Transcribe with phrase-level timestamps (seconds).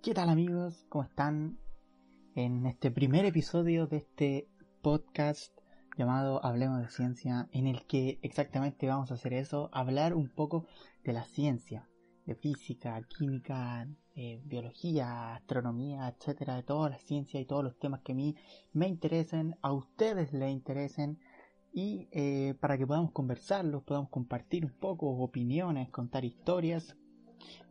[0.00, 0.86] ¿Qué tal amigos?
[0.88, 1.58] ¿Cómo están?
[2.36, 4.48] En este primer episodio de este
[4.80, 5.52] podcast
[5.96, 10.66] llamado Hablemos de Ciencia, en el que exactamente vamos a hacer eso, hablar un poco
[11.02, 11.88] de la ciencia,
[12.26, 18.00] de física, química, eh, biología, astronomía, etcétera, de toda la ciencia y todos los temas
[18.02, 18.36] que a mí
[18.72, 21.18] me interesen, a ustedes les interesen
[21.72, 26.96] y eh, para que podamos conversarlos, podamos compartir un poco opiniones, contar historias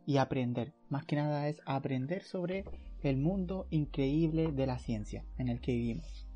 [0.08, 0.72] y aprender.
[0.88, 2.64] Más que nada es aprender sobre
[3.02, 6.26] el mundo increíble de la ciencia en el que vivimos.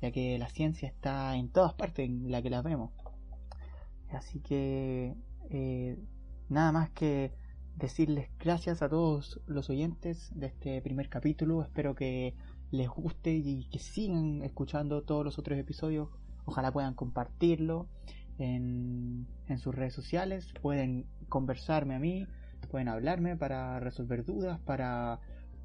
[0.00, 2.92] Ya que la ciencia está en todas partes en la que la vemos.
[4.10, 5.14] Así que
[5.50, 5.98] eh,
[6.48, 7.32] nada más que
[7.76, 11.62] decirles gracias a todos los oyentes de este primer capítulo.
[11.62, 12.34] Espero que
[12.70, 16.08] les guste y que sigan escuchando todos los otros episodios.
[16.44, 17.88] Ojalá puedan compartirlo
[18.38, 20.52] en, en sus redes sociales.
[20.62, 22.26] Pueden conversarme a mí
[22.66, 25.20] pueden hablarme para resolver dudas, para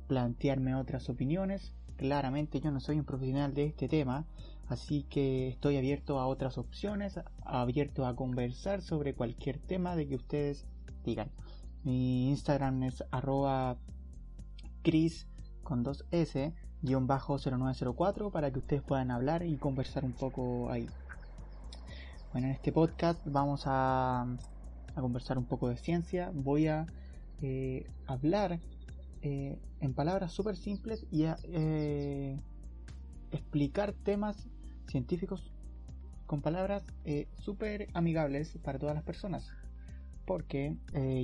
[0.07, 1.73] plantearme otras opiniones.
[1.97, 4.25] Claramente yo no soy un profesional de este tema,
[4.67, 10.15] así que estoy abierto a otras opciones, abierto a conversar sobre cualquier tema de que
[10.15, 10.65] ustedes
[11.03, 11.29] digan.
[11.83, 13.77] Mi Instagram es arroba
[14.81, 15.27] cris
[15.63, 20.87] con 2s guion bajo 0904 para que ustedes puedan hablar y conversar un poco ahí.
[22.31, 24.25] Bueno, en este podcast vamos a
[24.99, 26.85] a conversar un poco de ciencia, voy a
[27.41, 28.59] eh, hablar
[29.21, 32.37] eh, en palabras súper simples y a eh,
[33.31, 34.47] explicar temas
[34.87, 35.51] científicos
[36.25, 36.83] con palabras
[37.39, 39.49] súper amigables para todas las personas.
[40.25, 40.75] Porque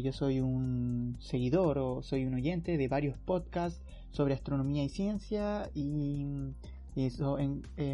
[0.03, 3.79] yo soy un seguidor o soy un oyente de varios podcasts
[4.09, 6.25] sobre astronomía y ciencia y,
[6.95, 7.37] eso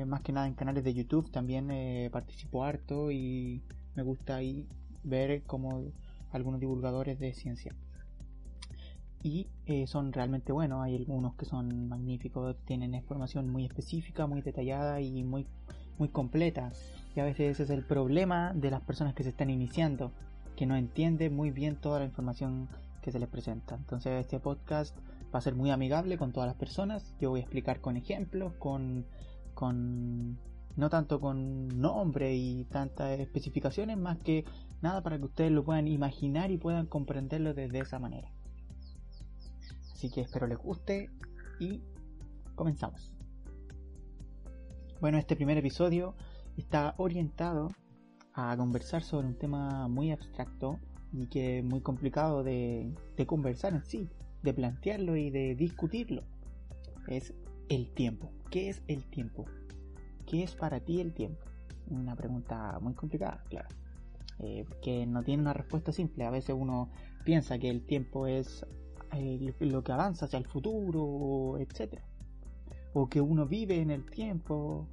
[0.05, 1.67] más que nada en canales de YouTube también
[2.11, 3.61] participo harto y
[3.95, 4.66] me gusta ahí
[5.03, 5.84] ver como
[6.31, 7.75] algunos divulgadores de ciencia.
[9.23, 14.41] Y eh, son realmente buenos, hay algunos que son magníficos, tienen información muy específica, muy
[14.41, 15.45] detallada y muy,
[16.00, 16.72] muy completa.
[17.16, 20.11] Y a veces ese es el problema de las personas que se están iniciando,
[20.56, 22.67] que no entienden muy bien toda la información
[23.01, 23.75] que se les presenta.
[23.75, 24.97] Entonces este podcast
[25.34, 27.16] va a ser muy amigable con todas las personas.
[27.19, 29.06] Yo voy a explicar con ejemplos, con,
[29.53, 30.38] con
[30.75, 34.45] no tanto con nombre y tantas especificaciones, más que
[34.81, 38.31] nada para que ustedes lo puedan imaginar y puedan comprenderlo desde esa manera.
[39.93, 41.09] Así que espero les guste
[41.59, 41.81] y
[42.55, 43.13] comenzamos.
[44.99, 46.15] Bueno, este primer episodio
[46.57, 47.69] está orientado
[48.33, 50.79] a conversar sobre un tema muy abstracto
[51.11, 54.09] y que es muy complicado de, de conversar en sí,
[54.43, 56.23] de plantearlo y de discutirlo.
[57.07, 57.33] Es
[57.69, 58.31] el tiempo.
[58.49, 59.45] ¿Qué es el tiempo?
[60.25, 61.43] ¿Qué es para ti el tiempo?
[61.89, 63.69] Una pregunta muy complicada, claro.
[64.44, 66.25] Eh, que no tiene una respuesta simple.
[66.25, 66.90] A veces uno
[67.24, 68.66] piensa que el tiempo es
[69.13, 72.00] eh, lo que avanza hacia el futuro, etc.
[72.94, 74.88] O que uno vive en el tiempo,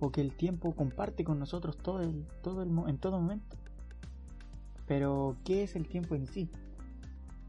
[0.00, 3.56] o que el tiempo comparte con nosotros todo el, todo el, en todo momento.
[4.86, 6.50] Pero, ¿qué es el tiempo en sí?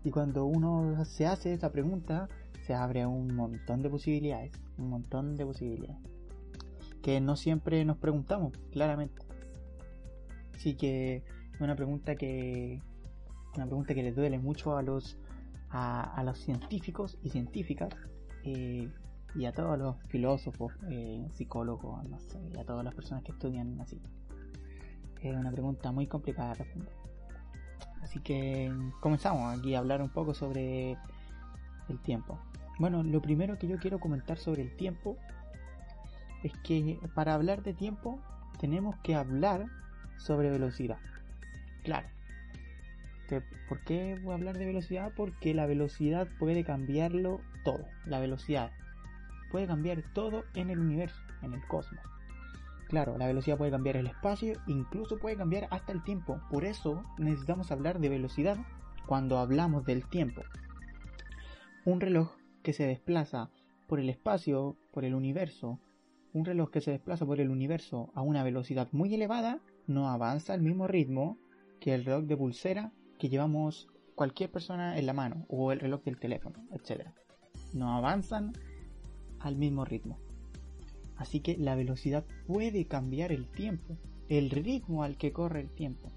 [0.03, 2.29] Y cuando uno se hace esa pregunta,
[2.65, 6.15] se abre un montón de posibilidades, un montón de posibilidades
[7.05, 9.24] que no siempre nos preguntamos, claramente.
[10.55, 11.23] Así que
[11.59, 12.81] una pregunta que
[13.55, 15.17] una pregunta que les duele mucho a los
[15.69, 17.89] a, los científicos y científicas
[18.43, 18.89] eh,
[19.35, 23.33] y a todos los filósofos, eh, psicólogos, no sé, y a todas las personas que
[23.33, 24.01] estudian así.
[25.21, 26.93] Es una pregunta muy complicada de responder.
[28.01, 28.71] Así que
[29.01, 30.97] comenzamos aquí a hablar un poco sobre
[31.89, 32.39] el tiempo.
[32.79, 35.17] Bueno, lo primero que yo quiero comentar sobre el tiempo
[36.43, 38.19] es que para hablar de tiempo
[38.59, 39.65] tenemos que hablar
[40.17, 40.97] sobre velocidad.
[41.83, 42.07] Claro.
[43.67, 45.11] ¿Por qué voy a hablar de velocidad?
[45.15, 47.85] Porque la velocidad puede cambiarlo todo.
[48.05, 48.71] La velocidad
[49.51, 52.03] puede cambiar todo en el universo, en el cosmos.
[52.87, 56.39] Claro, la velocidad puede cambiar el espacio, incluso puede cambiar hasta el tiempo.
[56.51, 58.57] Por eso necesitamos hablar de velocidad
[59.07, 60.43] cuando hablamos del tiempo.
[61.83, 63.49] Un reloj que se desplaza
[63.87, 65.79] por el espacio, por el universo,
[66.33, 70.53] un reloj que se desplaza por el universo a una velocidad muy elevada no avanza
[70.53, 71.37] al mismo ritmo
[71.79, 76.03] que el reloj de pulsera que llevamos cualquier persona en la mano o el reloj
[76.03, 77.09] del teléfono, etc.
[77.73, 78.53] No avanzan
[79.39, 80.17] al mismo ritmo.
[81.17, 83.97] Así que la velocidad puede cambiar el tiempo,
[84.29, 86.11] el ritmo al que corre el tiempo.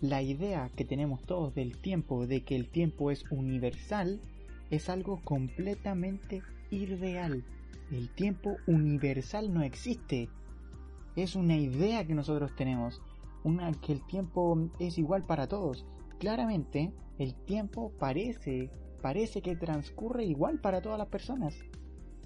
[0.00, 4.20] La idea que tenemos todos del tiempo, de que el tiempo es universal,
[4.70, 7.44] es algo completamente irreal.
[7.92, 10.28] El tiempo universal no existe.
[11.16, 13.00] Es una idea que nosotros tenemos,
[13.42, 15.84] una que el tiempo es igual para todos.
[16.18, 18.70] Claramente, el tiempo parece
[19.04, 21.54] parece que transcurre igual para todas las personas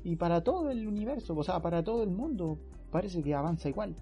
[0.05, 2.57] y para todo el universo, o sea, para todo el mundo,
[2.93, 3.97] parece que avanza igual.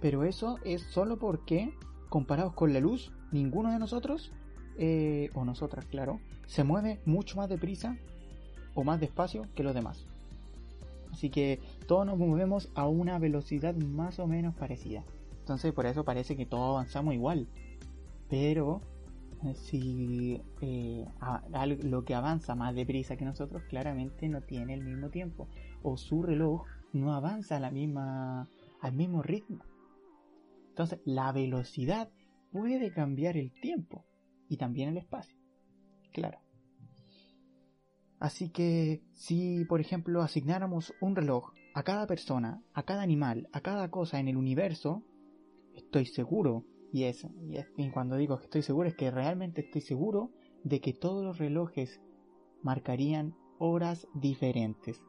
[0.00, 1.74] Pero eso es solo porque,
[2.08, 4.32] comparados con la luz, ninguno de nosotros,
[4.78, 7.98] eh, o nosotras, claro, se mueve mucho más deprisa
[8.74, 10.06] o más despacio que los demás.
[11.12, 15.04] Así que todos nos movemos a una velocidad más o menos parecida.
[15.40, 17.48] Entonces por eso parece que todos avanzamos igual.
[18.28, 18.80] Pero
[19.54, 21.04] si eh,
[21.82, 25.48] lo que avanza más deprisa que nosotros claramente no tiene el mismo tiempo.
[25.82, 28.48] O su reloj no avanza a la misma,
[28.80, 29.64] al mismo ritmo.
[30.68, 32.10] Entonces la velocidad
[32.52, 34.04] puede cambiar el tiempo
[34.48, 35.36] y también el espacio.
[36.12, 36.38] Claro.
[38.20, 43.60] Así que si, por ejemplo, asignáramos un reloj a cada persona, a cada animal, a
[43.60, 45.02] cada cosa en el universo,
[45.74, 47.26] estoy seguro, y es,
[47.76, 50.30] y, cuando digo que estoy seguro es que realmente estoy seguro
[50.62, 52.00] de que todos los relojes
[52.62, 55.00] marcarían horas diferentes.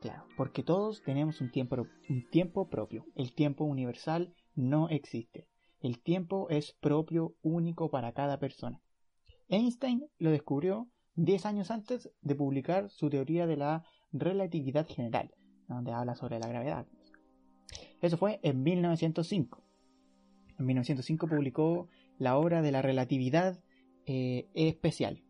[0.00, 1.76] Claro, porque todos tenemos un tiempo,
[2.08, 3.04] un tiempo propio.
[3.14, 5.46] El tiempo universal no existe.
[5.80, 8.82] El tiempo es propio, único para cada persona.
[9.48, 15.32] Einstein lo descubrió 10 años antes de publicar su teoría de la relatividad general,
[15.74, 16.86] donde habla sobre la gravedad.
[18.00, 19.62] Eso fue en 1905.
[20.58, 21.88] En 1905 publicó
[22.18, 23.58] la obra de la relatividad
[24.06, 25.22] eh, especial.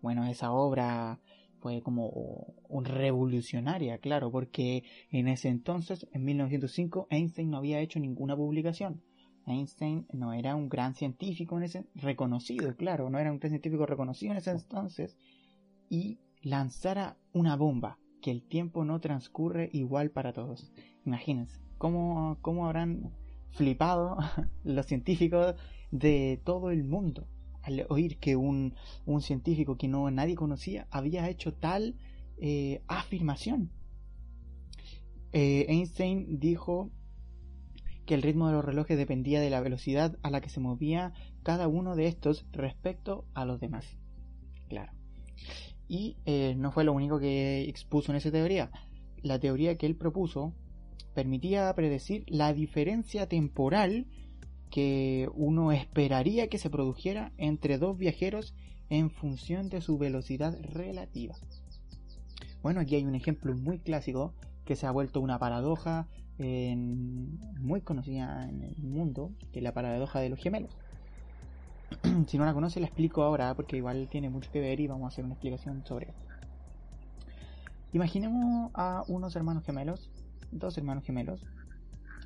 [0.00, 1.20] Bueno, esa obra
[1.60, 8.36] fue como revolucionaria, claro, porque en ese entonces, en 1905, Einstein no había hecho ninguna
[8.36, 9.02] publicación.
[9.46, 13.86] Einstein no era un gran científico en ese, reconocido, claro, no era un gran científico
[13.86, 15.16] reconocido en ese entonces,
[15.88, 20.72] y lanzara una bomba, que el tiempo no transcurre igual para todos.
[21.04, 23.12] Imagínense, ¿cómo, cómo habrán
[23.50, 24.16] flipado
[24.64, 25.56] los científicos
[25.90, 27.26] de todo el mundo
[27.62, 28.74] al oír que un,
[29.04, 31.96] un científico que no nadie conocía había hecho tal
[32.38, 33.70] eh, afirmación.
[35.32, 36.90] Eh, Einstein dijo
[38.06, 41.12] que el ritmo de los relojes dependía de la velocidad a la que se movía
[41.42, 43.86] cada uno de estos respecto a los demás.
[44.68, 44.92] Claro.
[45.90, 48.70] Y eh, no fue lo único que expuso en esa teoría.
[49.24, 50.54] La teoría que él propuso
[51.14, 54.06] permitía predecir la diferencia temporal
[54.70, 58.54] que uno esperaría que se produjera entre dos viajeros
[58.88, 61.34] en función de su velocidad relativa.
[62.62, 64.32] Bueno, aquí hay un ejemplo muy clásico
[64.64, 66.06] que se ha vuelto una paradoja
[66.38, 70.72] muy conocida en el mundo, que es la paradoja de los gemelos.
[72.26, 75.04] si no la conoce, la explico ahora porque igual tiene mucho que ver y vamos
[75.04, 76.24] a hacer una explicación sobre esto.
[77.92, 80.10] Imaginemos a unos hermanos gemelos,
[80.52, 81.44] dos hermanos gemelos.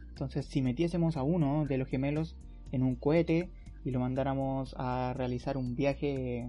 [0.08, 2.36] Entonces, si metiésemos a uno de los gemelos
[2.70, 3.50] en un cohete
[3.84, 6.48] y lo mandáramos a realizar un viaje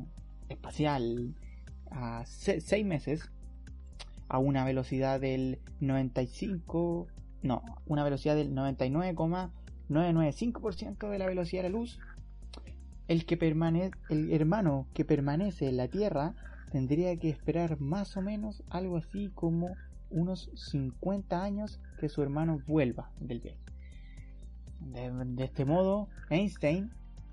[0.49, 1.33] espacial
[1.91, 3.29] a seis meses
[4.27, 7.07] a una velocidad del 95
[7.45, 11.99] no, una velocidad del 99,995% de la velocidad de la luz,
[13.07, 16.35] el, que permanece, el hermano que permanece en la Tierra
[16.71, 19.75] tendría que esperar más o menos algo así como
[20.09, 23.59] unos 50 años que su hermano vuelva del viaje.
[24.79, 26.91] De, este modo, Einstein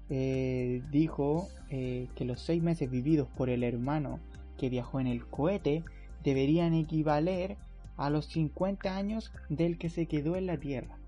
[0.09, 4.21] eh, dijo eh, que los seis meses vividos por el hermano
[4.59, 5.85] que viajó en el cohete
[6.23, 7.57] deberían equivaler
[7.97, 10.99] a los 50 años del que se quedó en la Tierra.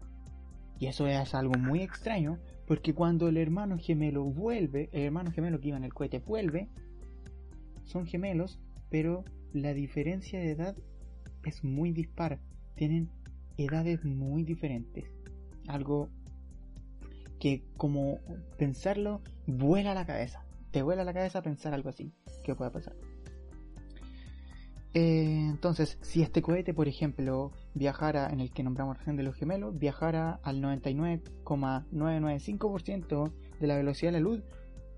[0.79, 5.61] Y eso es algo muy extraño, porque cuando el hermano gemelo vuelve, el hermano gemelo
[5.61, 6.69] que iba en el cohete vuelve,
[7.85, 10.77] son gemelos, pero la diferencia de edad
[11.45, 12.41] es muy dispar.
[12.75, 13.11] Tienen
[13.57, 15.05] edades muy diferentes.
[15.69, 16.09] Algo
[17.39, 18.19] que como
[18.57, 20.45] pensarlo vuela la cabeza.
[20.71, 22.13] Te vuela la cabeza pensar algo así.
[22.45, 22.95] ¿Qué puede pasar?
[24.95, 29.35] Eh, entonces, si este cohete, por ejemplo, viajara en el que nombramos recién de los
[29.35, 34.45] gemelos, viajara al 99,995% de la velocidad de la luz,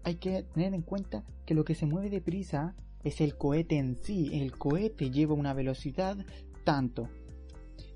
[0.05, 2.75] hay que tener en cuenta que lo que se mueve deprisa
[3.05, 4.29] es el cohete en sí.
[4.35, 6.19] El cohete lleva una velocidad
[6.65, 7.09] tanto.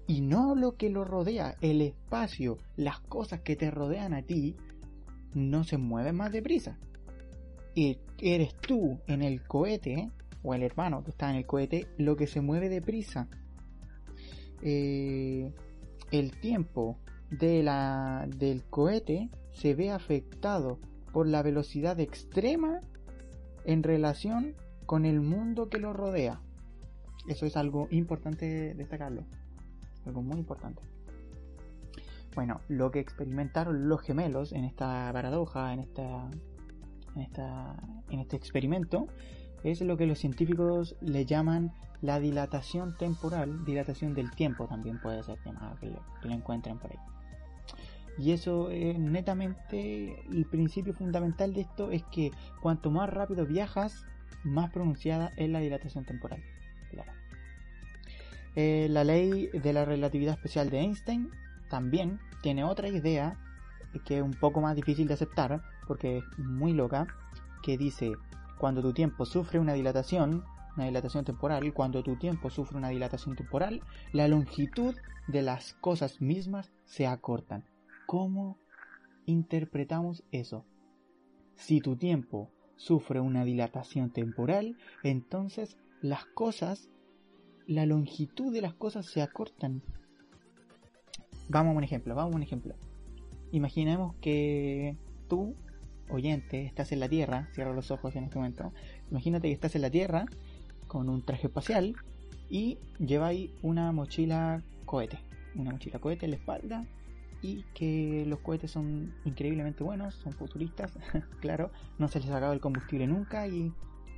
[0.07, 4.57] Y no lo que lo rodea, el espacio, las cosas que te rodean a ti,
[5.35, 6.78] no se mueven más deprisa.
[7.75, 10.11] y eres tú en el cohete,
[10.43, 13.29] o el hermano que está en el cohete, lo que se mueve deprisa.
[14.63, 15.53] Eh,
[16.11, 16.99] el tiempo
[17.31, 20.79] de la, del cohete se ve afectado
[21.13, 22.81] por la velocidad extrema
[23.65, 24.55] en relación
[24.87, 26.41] con el mundo que lo rodea.
[27.29, 29.25] Eso es algo importante destacarlo.
[30.07, 30.83] Algo muy importante.
[32.35, 36.31] Bueno, lo que experimentaron los gemelos en esta paradoja, en esta,
[37.15, 37.77] en esta,
[38.09, 39.09] en este experimento,
[39.62, 45.23] es lo que los científicos le llaman la dilatación temporal, dilatación del tiempo también puede
[45.23, 46.99] ser llamado, que lo, que lo encuentren por ahí.
[48.19, 54.05] Y eso es netamente el principio fundamental de esto es que cuanto más rápido viajas,
[54.45, 56.43] más pronunciada es la dilatación temporal.
[58.57, 61.31] Eh, la ley de la relatividad especial de Einstein
[61.69, 63.37] también tiene otra idea
[64.05, 67.07] que es un poco más difícil de aceptar porque es muy loca,
[67.62, 68.12] que dice
[68.61, 70.45] cuando tu tiempo sufre una dilatación,
[70.76, 73.81] una dilatación temporal, cuando tu tiempo sufre una dilatación temporal,
[74.12, 74.95] la longitud
[75.29, 77.64] de las cosas mismas se acortan.
[78.05, 78.59] ¿Cómo
[79.25, 80.67] interpretamos eso?
[81.57, 86.90] Si tu tiempo sufre una dilatación temporal, entonces las cosas,
[87.67, 89.83] la longitud de las cosas se acortan.
[91.49, 92.75] Vamos a un ejemplo, vamos a un ejemplo.
[93.52, 94.99] Imaginemos que
[95.29, 95.57] tú,
[96.11, 98.73] oyente, estás en la Tierra, cierra los ojos en este momento.
[99.11, 100.26] Imagínate que estás en la Tierra
[100.87, 101.97] con un traje espacial
[102.49, 105.21] y lleváis una mochila cohete.
[105.55, 106.87] Una mochila cohete en la espalda
[107.43, 110.99] y que los cohetes son increíblemente buenos, son futuristas,
[111.40, 113.73] claro, no se les acaba el combustible nunca y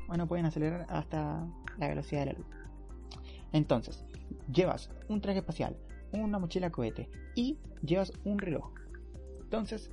[0.08, 1.46] bueno, pueden acelerar hasta
[1.78, 2.46] la velocidad de la luz.
[3.52, 4.04] Entonces,
[4.52, 5.76] llevas un traje espacial,
[6.12, 8.72] una mochila cohete y llevas un reloj.
[9.42, 9.90] Entonces,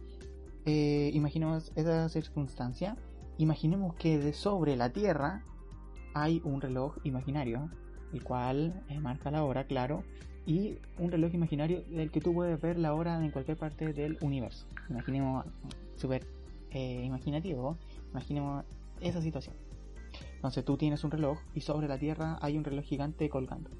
[0.69, 2.95] eh, imaginemos esa circunstancia.
[3.39, 5.43] Imaginemos que de sobre la Tierra
[6.13, 7.71] hay un reloj imaginario,
[8.13, 10.03] el cual eh, marca la hora, claro,
[10.45, 14.19] y un reloj imaginario del que tú puedes ver la hora en cualquier parte del
[14.21, 14.67] universo.
[14.89, 15.45] Imaginemos,
[15.95, 16.27] súper
[16.69, 17.77] eh, imaginativo,
[18.11, 18.63] imaginemos
[19.01, 19.55] esa situación.
[20.35, 23.71] Entonces tú tienes un reloj y sobre la Tierra hay un reloj gigante colgando.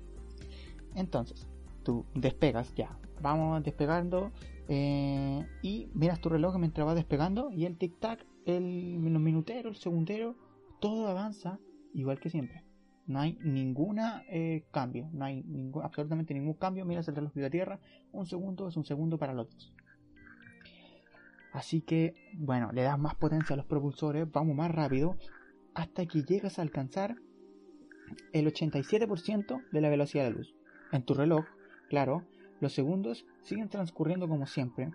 [0.96, 1.46] Entonces,
[1.84, 4.32] tú despegas ya, vamos despegando
[4.72, 10.36] eh, y miras tu reloj mientras va despegando y el tic-tac, el minutero, el segundero,
[10.80, 11.60] todo avanza
[11.94, 12.64] igual que siempre.
[13.08, 14.00] No hay ningún
[14.30, 16.86] eh, cambio, no hay ningún, absolutamente ningún cambio.
[16.86, 17.80] Miras el reloj de la Tierra,
[18.12, 19.74] un segundo es un segundo para los dos.
[21.52, 25.18] Así que, bueno, le das más potencia a los propulsores, vamos más rápido,
[25.74, 27.16] hasta que llegas a alcanzar
[28.34, 30.54] el 87% de la velocidad de luz.
[30.92, 31.46] En tu reloj,
[31.90, 32.24] claro,
[32.60, 34.92] los segundos siguen transcurriendo como siempre,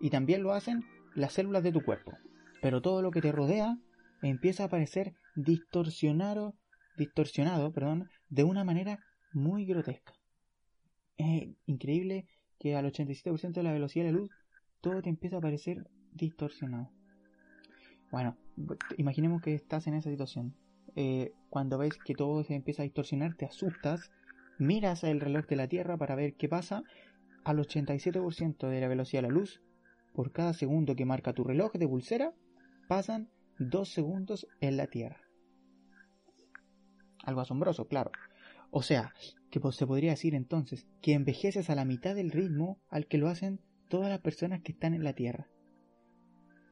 [0.00, 2.12] y también lo hacen las células de tu cuerpo.
[2.60, 3.78] Pero todo lo que te rodea
[4.22, 6.54] empieza a parecer distorsionado
[6.98, 9.00] distorsionado, perdón, de una manera
[9.32, 10.12] muy grotesca.
[11.16, 12.26] Es increíble
[12.58, 14.30] que al 87% de la velocidad de la luz
[14.80, 16.90] todo te empieza a parecer distorsionado.
[18.10, 18.36] Bueno,
[18.96, 20.54] imaginemos que estás en esa situación.
[20.96, 24.10] Eh, cuando ves que todo se empieza a distorsionar, te asustas,
[24.58, 26.82] miras el reloj de la Tierra para ver qué pasa.
[27.44, 29.62] Al 87% de la velocidad de la luz,
[30.12, 32.32] por cada segundo que marca tu reloj de pulsera,
[32.88, 35.28] pasan 2 segundos en la Tierra
[37.28, 38.10] algo asombroso, claro.
[38.70, 39.12] O sea,
[39.50, 43.28] que se podría decir entonces que envejeces a la mitad del ritmo al que lo
[43.28, 45.48] hacen todas las personas que están en la Tierra.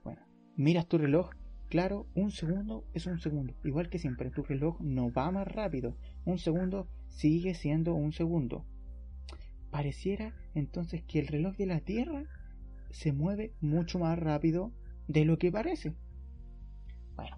[0.03, 0.23] Bueno,
[0.57, 1.31] miras tu reloj,
[1.69, 5.97] claro, un segundo es un segundo, igual que siempre, tu reloj no va más rápido,
[6.25, 8.65] un segundo sigue siendo un segundo.
[9.71, 12.25] Pareciera entonces que el reloj de la Tierra
[12.91, 14.73] se mueve mucho más rápido
[15.09, 15.95] de lo que parece.
[17.15, 17.37] Bueno,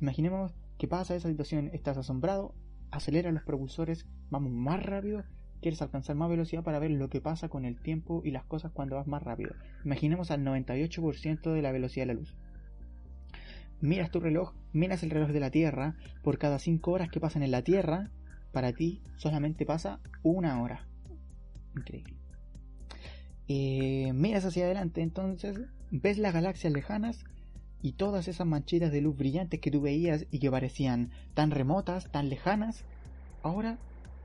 [0.00, 1.68] imaginemos ¿Qué pasa esa situación?
[1.74, 2.54] Estás asombrado,
[2.90, 5.24] acelera los propulsores, vamos más rápido,
[5.60, 8.72] quieres alcanzar más velocidad para ver lo que pasa con el tiempo y las cosas
[8.72, 9.54] cuando vas más rápido.
[9.84, 12.34] Imaginemos al 98% de la velocidad de la luz.
[13.80, 17.42] Miras tu reloj, miras el reloj de la Tierra, por cada 5 horas que pasan
[17.42, 18.10] en la Tierra,
[18.52, 20.86] para ti solamente pasa una hora.
[21.76, 22.16] Increíble.
[23.48, 25.60] Eh, miras hacia adelante, entonces
[25.90, 27.24] ves las galaxias lejanas
[27.82, 32.10] y todas esas manchitas de luz brillantes que tú veías y que parecían tan remotas,
[32.10, 32.84] tan lejanas,
[33.42, 33.78] ahora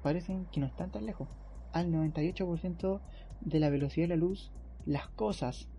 [0.04, 1.30] parecen que no están tan lejos.
[1.72, 3.02] Al 98%
[3.42, 4.52] de la velocidad de la luz,
[4.86, 5.70] las cosas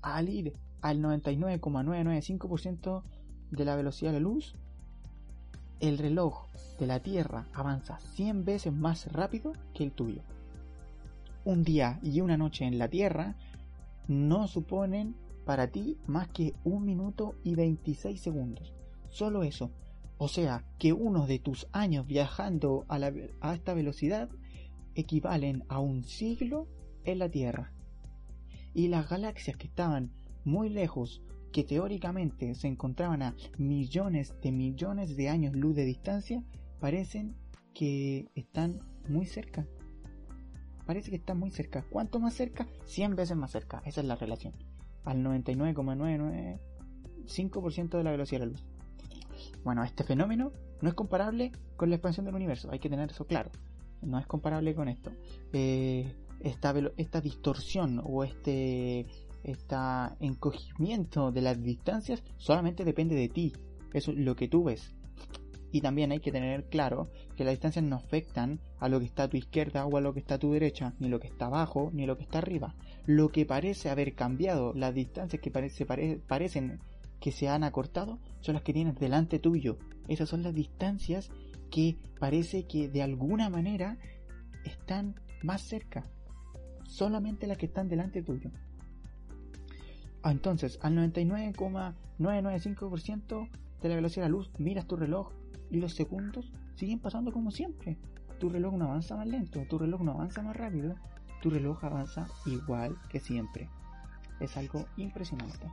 [0.01, 3.03] Al ir al 99,995%
[3.51, 4.56] de la velocidad de la luz,
[5.79, 10.22] el reloj de la Tierra avanza 100 veces más rápido que el tuyo.
[11.46, 13.36] Un día y una noche en la Tierra
[14.08, 15.15] no suponen
[15.46, 18.74] para ti más que un minuto y 26 segundos.
[19.10, 19.72] Solo eso.
[20.18, 23.00] O sea, que uno de tus años viajando a,
[23.41, 24.29] a esta velocidad
[24.96, 26.68] equivalen a un siglo
[27.06, 27.72] en la Tierra.
[28.79, 30.09] Y las galaxias que estaban
[30.45, 31.21] muy lejos,
[31.51, 36.45] que teóricamente se encontraban a millones de millones de años luz de distancia,
[36.79, 37.36] parecen
[37.74, 39.67] que están muy cerca.
[40.86, 41.83] Parece que están muy cerca.
[41.89, 42.69] ¿Cuánto más cerca?
[42.86, 43.81] 100 veces más cerca.
[43.86, 44.53] Esa es la relación.
[45.03, 48.65] Al 99,995% de la velocidad de la luz.
[49.65, 52.71] Bueno, este fenómeno no es comparable con la expansión del universo.
[52.71, 53.51] Hay que tener eso claro.
[54.01, 55.12] No es comparable con esto.
[55.51, 59.05] Eh, esta, distorsión o este
[59.43, 59.75] este
[60.19, 63.53] encogimiento de las distancias solamente depende de ti.
[63.93, 64.93] Eso es lo que tú ves.
[65.72, 69.24] Y también hay que tener claro que las distancias no afectan a lo que está
[69.24, 71.46] a tu izquierda o a lo que está a tu derecha, ni lo que está
[71.46, 72.75] abajo, ni lo que está arriba.
[73.05, 76.79] Lo que parece haber cambiado, las distancias que parece, parecen
[77.19, 79.77] que se han acortado, son las que tienes delante tuyo.
[80.08, 81.29] Esas son las distancias
[81.69, 83.98] que parece que de alguna manera
[84.65, 86.03] están más cerca.
[86.89, 88.50] Solamente las que están delante tuyo.
[90.24, 93.48] Ah, entonces, al 99,995%
[93.81, 95.31] de la velocidad de la luz, miras tu reloj
[95.69, 98.00] y los segundos siguen pasando como siempre.
[98.39, 100.96] Tu reloj no avanza más lento, tu reloj no avanza más rápido,
[101.43, 103.69] tu reloj avanza igual que siempre.
[104.39, 105.67] Es algo impresionante.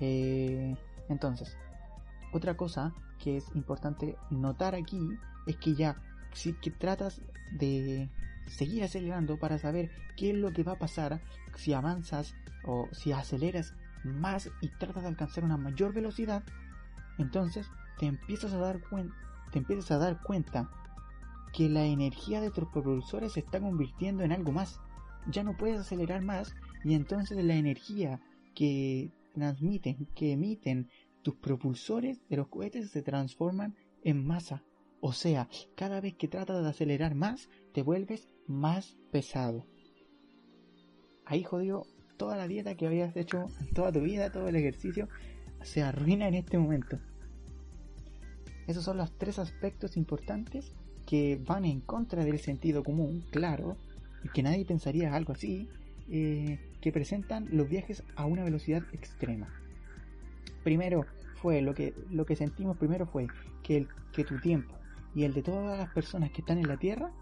[0.00, 0.76] Eh,
[1.08, 1.56] entonces,
[2.32, 5.00] otra cosa que es importante notar aquí
[5.46, 5.96] es que ya
[6.32, 7.20] si que tratas
[7.58, 8.08] de
[8.46, 11.22] seguir acelerando para saber qué es lo que va a pasar
[11.56, 13.74] si avanzas o si aceleras
[14.04, 16.42] más y tratas de alcanzar una mayor velocidad,
[17.18, 18.80] entonces te empiezas a dar
[19.50, 20.70] te empiezas a dar cuenta
[21.52, 24.80] que la energía de tus propulsores se está convirtiendo en algo más.
[25.30, 28.20] Ya no puedes acelerar más y entonces la energía
[28.54, 30.88] que transmiten, que emiten
[31.22, 34.62] tus propulsores de los cohetes se transforman en masa.
[35.04, 39.66] O sea, cada vez que tratas de acelerar más, te vuelves más pesado.
[41.26, 41.82] Ahí jodió
[42.16, 45.08] toda la dieta que habías hecho toda tu vida, todo el ejercicio,
[45.60, 47.00] se arruina en este momento.
[48.68, 50.72] Esos son los tres aspectos importantes
[51.04, 53.76] que van en contra del sentido común, claro,
[54.22, 55.68] y que nadie pensaría algo así,
[56.10, 59.52] eh, que presentan los viajes a una velocidad extrema.
[60.62, 63.26] Primero fue lo que, lo que sentimos primero fue
[63.64, 64.78] que, el, que tu tiempo
[65.14, 67.12] y el de todas las personas que están en la Tierra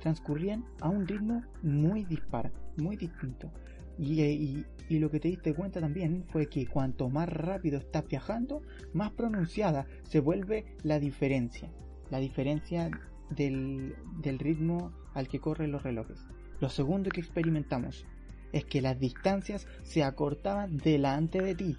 [0.00, 3.50] transcurrían a un ritmo muy dispar, muy distinto.
[3.98, 8.60] Y, lo que te diste cuenta también fue que cuanto más rápido estás viajando,
[8.92, 11.70] más pronunciada se vuelve la diferencia.
[12.10, 12.90] La diferencia
[13.30, 16.26] del, del ritmo al que corren los relojes.
[16.60, 18.04] Lo segundo que experimentamos
[18.52, 21.76] es que las distancias se acortaban delante de ti.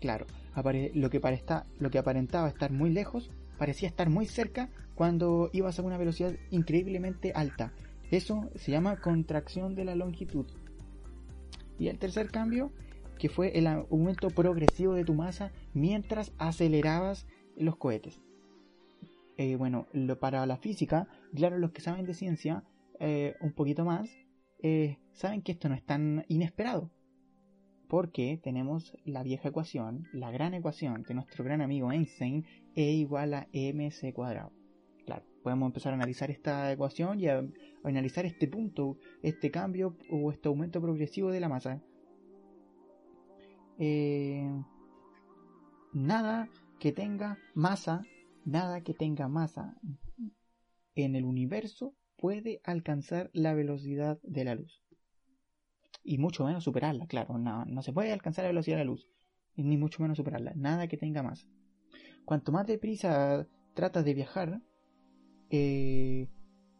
[0.00, 0.26] Claro,
[0.94, 1.20] lo que,
[1.78, 6.34] lo que aparentaba estar muy lejos parecía estar muy cerca cuando ibas a una velocidad
[6.50, 7.72] increíblemente alta.
[8.10, 10.46] Eso se llama contracción de la longitud.
[11.78, 12.72] Y el tercer cambio,
[13.18, 17.26] que fue el aumento progresivo de tu masa mientras acelerabas
[17.56, 18.20] los cohetes.
[19.36, 19.86] Eh, bueno,
[20.20, 22.62] para la física, claro, los que saben de ciencia
[23.00, 24.08] eh, un poquito más,
[24.62, 26.90] eh, saben que esto no es tan inesperado.
[27.88, 33.34] Porque tenemos la vieja ecuación, la gran ecuación de nuestro gran amigo Einstein, E igual
[33.34, 34.52] a mc cuadrado.
[35.44, 37.46] Podemos empezar a analizar esta ecuación y a,
[37.84, 41.82] analizar este punto, este cambio o este aumento progresivo de la masa.
[43.78, 44.48] Eh,
[45.92, 46.48] nada
[46.80, 48.06] que tenga masa,
[48.46, 49.76] nada que tenga masa
[50.94, 54.82] en el universo puede alcanzar la velocidad de la luz.
[56.02, 57.36] Y mucho menos superarla, claro.
[57.36, 59.06] No, no se puede alcanzar la velocidad de la luz.
[59.56, 60.54] Ni mucho menos superarla.
[60.56, 61.46] Nada que tenga masa.
[62.24, 64.62] Cuanto más deprisa tratas de viajar,
[65.50, 66.28] eh,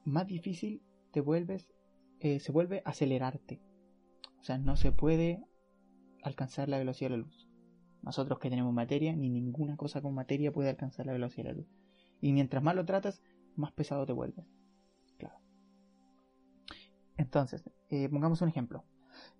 [0.05, 1.69] más difícil te vuelves,
[2.21, 3.61] eh, se vuelve acelerarte.
[4.41, 5.43] O sea, no se puede
[6.23, 7.49] alcanzar la velocidad de la luz.
[8.03, 11.57] Nosotros que tenemos materia, ni ninguna cosa con materia puede alcanzar la velocidad de la
[11.59, 11.69] luz.
[12.21, 13.23] Y mientras más lo tratas,
[13.57, 14.45] más pesado te vuelves.
[15.19, 15.39] Claro.
[17.17, 18.85] Entonces, eh, pongamos un ejemplo.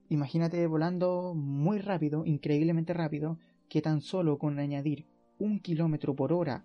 [0.09, 5.07] imagínate volando muy rápido, increíblemente rápido, que tan solo con añadir
[5.39, 6.65] un kilómetro por hora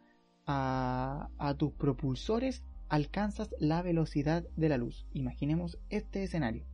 [0.52, 5.06] a, tus propulsores alcanzas la velocidad de la luz.
[5.14, 6.66] Imaginemos este escenario.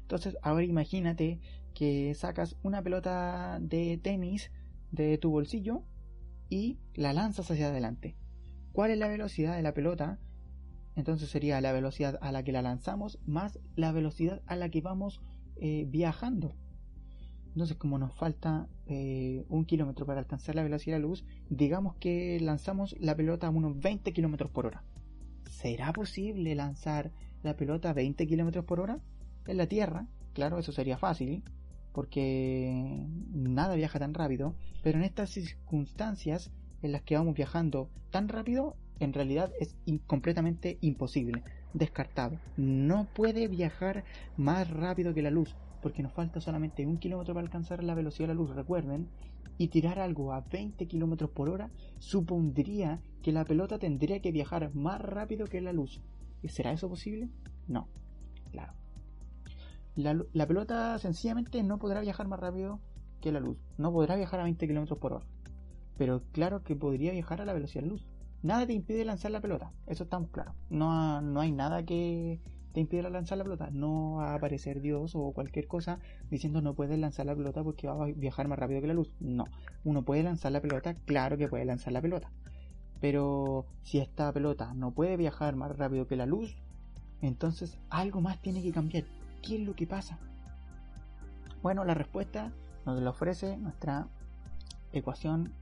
[0.00, 1.40] Entonces, ahora imagínate
[1.74, 4.50] que sacas una pelota de tenis
[4.90, 5.82] de tu bolsillo
[6.48, 8.16] y la lanzas hacia adelante.
[8.72, 10.18] ¿Cuál es la velocidad de la pelota?
[10.96, 14.80] Entonces sería la velocidad a la que la lanzamos más la velocidad a la que
[14.80, 15.20] vamos
[15.56, 16.56] eh, viajando.
[17.58, 21.96] Entonces, como nos falta eh, un kilómetro para alcanzar la velocidad de la luz, digamos
[21.96, 24.84] que lanzamos la pelota a unos 20 kilómetros por hora.
[25.50, 27.10] ¿Será posible lanzar
[27.42, 29.00] la pelota a 20 kilómetros por hora?
[29.48, 31.42] En la Tierra, claro, eso sería fácil,
[31.92, 38.28] porque nada viaja tan rápido, pero en estas circunstancias en las que vamos viajando tan
[38.28, 39.74] rápido, en realidad es
[40.06, 41.42] completamente imposible,
[41.74, 42.38] descartado.
[42.56, 44.04] No puede viajar
[44.36, 48.28] más rápido que la luz, porque nos falta solamente un kilómetro para alcanzar la velocidad
[48.28, 49.08] de la luz, recuerden,
[49.58, 54.74] y tirar algo a 20 kilómetros por hora supondría que la pelota tendría que viajar
[54.74, 56.00] más rápido que la luz.
[56.42, 57.28] ¿Y será eso posible?
[57.66, 57.88] No,
[58.52, 58.72] claro.
[59.96, 62.78] La, pelota sencillamente no podrá viajar más rápido
[63.20, 63.58] que la luz.
[63.76, 65.26] No podrá viajar a 20 kilómetros por hora.
[65.96, 68.06] Pero claro que podría viajar a la velocidad de la luz.
[68.42, 70.54] Nada te impide lanzar la pelota, eso estamos claros.
[70.70, 72.40] No, no hay nada que
[72.86, 73.70] te lanzar la pelota.
[73.72, 75.98] No va a aparecer Dios o cualquier cosa
[76.30, 79.12] diciendo no puedes lanzar la pelota porque va a viajar más rápido que la luz.
[79.20, 79.46] No,
[79.84, 82.30] uno puede lanzar la pelota, claro que puede lanzar la pelota.
[83.00, 86.56] Pero si esta pelota no puede viajar más rápido que la luz,
[87.22, 89.04] entonces algo más tiene que cambiar.
[89.42, 90.18] ¿Qué es lo que pasa?
[91.62, 92.52] Bueno, la respuesta
[92.86, 94.08] nos la ofrece nuestra
[94.92, 95.52] ecuación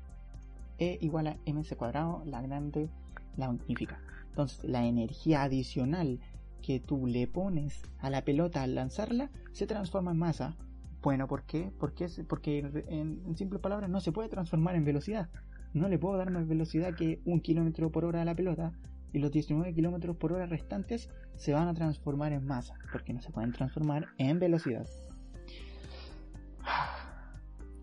[0.79, 2.91] E igual a mc cuadrado, la grande,
[3.37, 3.99] la magnífica.
[4.29, 6.21] Entonces, la energía adicional
[6.67, 10.57] que tú le pones a la pelota al lanzarla se transforma en masa.
[11.01, 11.71] Bueno, ¿por qué?
[11.79, 15.29] Porque, porque en, en simples palabras no se puede transformar en velocidad.
[15.75, 18.73] No le puedo dar más velocidad que un kilómetro por hora a la pelota
[19.13, 23.21] y los 19 kilómetros por hora restantes se van a transformar en masa, porque no
[23.21, 24.89] se pueden transformar en velocidad.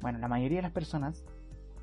[0.02, 1.24] Bueno, la mayoría de las personas,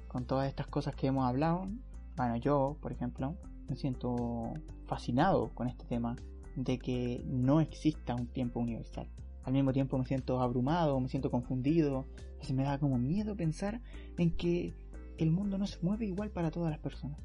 [0.06, 1.66] con todas estas cosas que hemos hablado,
[2.14, 3.38] bueno, yo, por ejemplo,
[3.70, 4.52] me siento
[4.84, 6.16] fascinado con este tema
[6.56, 9.08] de que no exista un tiempo universal.
[9.44, 12.06] Al mismo tiempo me siento abrumado, me siento confundido,
[12.40, 13.80] se me da como miedo pensar
[14.18, 14.74] en que
[15.18, 17.18] el mundo no se mueve igual para todas las personas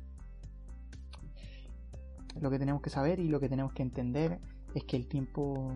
[2.42, 4.40] lo que tenemos que saber y lo que tenemos que entender
[4.74, 5.72] es que el tiempo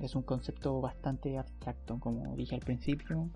[0.00, 3.30] es un concepto bastante abstracto, como dije al principio,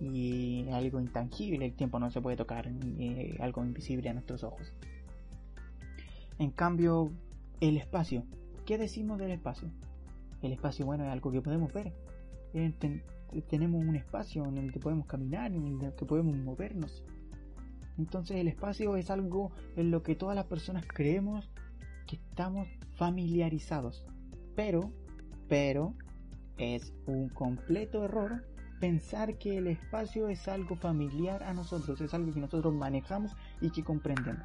[0.00, 4.72] y algo intangible, el tiempo no se puede tocar, ni algo invisible a nuestros ojos.
[6.38, 7.12] En cambio,
[7.60, 8.24] el espacio,
[8.64, 9.68] ¿qué decimos del espacio?
[10.42, 11.92] El espacio, bueno, es algo que podemos ver.
[12.52, 12.72] Eh,
[13.48, 17.02] tenemos un espacio en el que podemos caminar, en el que podemos movernos.
[17.98, 21.50] Entonces el espacio es algo en lo que todas las personas creemos
[22.06, 24.04] que estamos familiarizados.
[24.54, 24.92] Pero,
[25.48, 25.94] pero,
[26.58, 28.44] es un completo error
[28.80, 33.70] pensar que el espacio es algo familiar a nosotros, es algo que nosotros manejamos y
[33.70, 34.44] que comprendemos.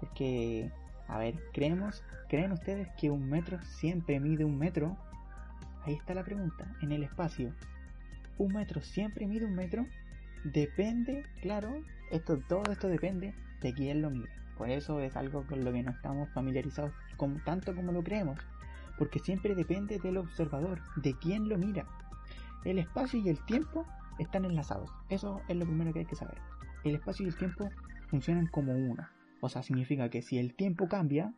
[0.00, 0.70] Porque,
[1.08, 4.96] a ver, ¿creemos, ¿creen ustedes que un metro siempre mide un metro?
[5.84, 7.52] Ahí está la pregunta, en el espacio.
[8.38, 9.86] ¿Un metro siempre mide un metro?
[10.44, 14.28] Depende, claro, esto, todo esto depende de quién lo mide.
[14.56, 16.92] Por eso es algo con lo que no estamos familiarizados
[17.44, 18.38] tanto como lo creemos,
[18.98, 21.86] porque siempre depende del observador, de quién lo mira.
[22.64, 23.86] El espacio y el tiempo
[24.18, 26.38] están enlazados, eso es lo primero que hay que saber.
[26.84, 27.70] El espacio y el tiempo
[28.08, 29.10] funcionan como una,
[29.44, 31.34] o sea, significa que si el tiempo cambia,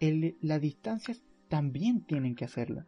[0.00, 2.84] las distancias también tienen que hacerlo.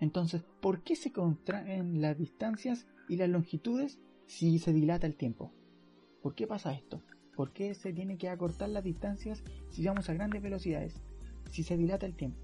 [0.00, 5.52] Entonces, ¿por qué se contraen las distancias y las longitudes si se dilata el tiempo?
[6.22, 7.02] ¿Por qué pasa esto?
[7.36, 11.02] ¿Por qué se tiene que acortar las distancias si vamos a grandes velocidades?
[11.50, 12.40] Si se dilata el tiempo.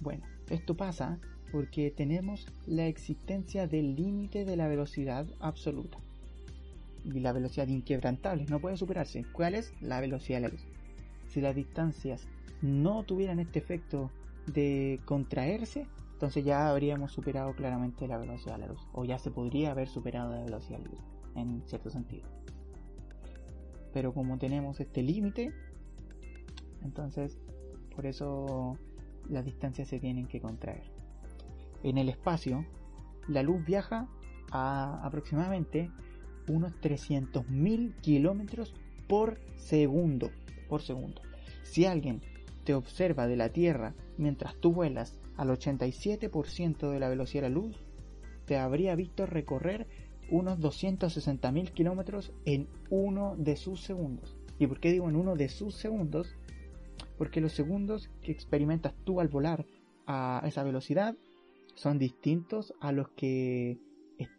[0.00, 1.18] Bueno, esto pasa
[1.50, 5.98] porque tenemos la existencia del límite de la velocidad absoluta.
[7.04, 9.24] Y la velocidad inquebrantable no puede superarse.
[9.32, 9.72] ¿Cuál es?
[9.80, 10.66] La velocidad de la luz.
[11.28, 12.26] Si las distancias
[12.62, 14.10] no tuvieran este efecto
[14.46, 18.86] de contraerse, entonces ya habríamos superado claramente la velocidad de la luz.
[18.92, 21.00] O ya se podría haber superado la velocidad de la luz,
[21.36, 22.28] en cierto sentido
[23.92, 25.52] pero como tenemos este límite,
[26.82, 27.38] entonces
[27.94, 28.76] por eso
[29.28, 30.82] las distancias se tienen que contraer.
[31.82, 32.64] En el espacio,
[33.28, 34.08] la luz viaja
[34.52, 35.90] a aproximadamente
[36.50, 38.74] unos 300.000 kilómetros
[39.08, 40.30] por segundo.
[40.68, 41.22] Por segundo.
[41.62, 42.20] Si alguien
[42.64, 47.54] te observa de la Tierra mientras tú vuelas al 87% de la velocidad de la
[47.54, 47.76] luz,
[48.44, 49.86] te habría visto recorrer
[50.30, 54.36] unos 260.000 kilómetros en uno de sus segundos.
[54.58, 56.36] ¿Y por qué digo en uno de sus segundos?
[57.16, 59.66] Porque los segundos que experimentas tú al volar
[60.06, 61.16] a esa velocidad
[61.74, 63.78] son distintos a los que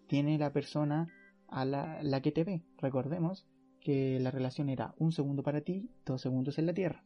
[0.08, 1.08] tiene la persona
[1.52, 2.64] a la, que te ve.
[2.78, 3.46] Recordemos
[3.80, 7.04] que la relación era un segundo para ti, dos segundos en la Tierra.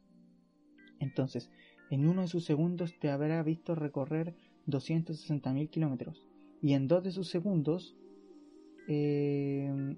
[0.99, 1.49] Entonces,
[1.89, 4.35] en uno de sus segundos te habrá visto recorrer
[4.67, 6.25] 260.000 kilómetros.
[6.61, 7.97] Y en dos de sus segundos
[8.87, 9.97] eh,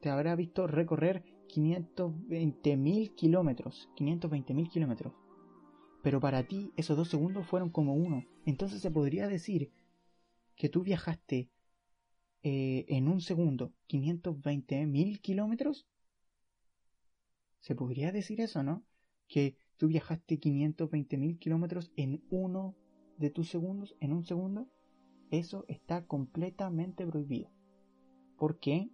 [0.00, 3.88] te habrá visto recorrer 520.000 kilómetros.
[3.96, 5.14] 520.000 kilómetros.
[6.02, 8.24] Pero para ti esos dos segundos fueron como uno.
[8.44, 9.70] Entonces se podría decir
[10.56, 11.50] que tú viajaste
[12.42, 15.86] eh, en un segundo 520.000 kilómetros.
[17.60, 18.84] Se podría decir eso, ¿no?
[19.28, 22.74] Que tú viajaste 520.000 kilómetros en uno
[23.18, 24.68] de tus segundos, en un segundo.
[25.30, 27.50] Eso está completamente prohibido.
[28.36, 28.90] ¿Por qué?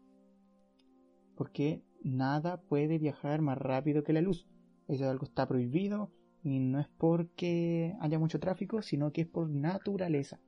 [1.34, 4.46] Porque nada puede viajar más rápido que la luz.
[4.88, 9.26] Eso es algo está prohibido y no es porque haya mucho tráfico, sino que es
[9.26, 10.38] por naturaleza.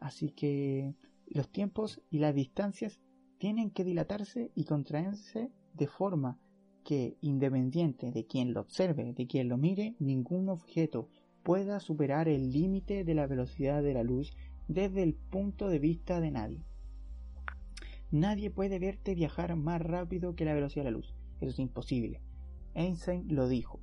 [0.00, 0.94] Así que
[1.34, 3.00] los tiempos y las distancias
[3.38, 6.38] tienen que dilatarse y contraerse de forma
[6.84, 11.08] que, independiente de quien lo observe, de quien lo mire, ningún objeto
[11.42, 14.32] pueda superar el límite de la velocidad de la luz
[14.68, 16.64] desde el punto de vista de nadie.
[18.10, 21.14] Nadie puede verte viajar más rápido que la velocidad de la luz.
[21.40, 22.20] Eso es imposible.
[22.74, 23.80] Einstein lo dijo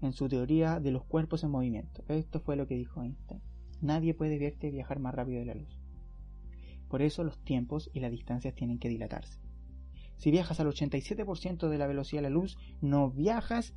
[0.00, 2.04] en su teoría de los cuerpos en movimiento.
[2.08, 3.40] Esto fue lo que dijo Einstein.
[3.80, 5.77] Nadie puede verte viajar más rápido de la luz.
[6.88, 9.38] Por eso los tiempos y las distancias tienen que dilatarse.
[10.16, 13.74] Si viajas al 87% de la velocidad de la luz, no viajas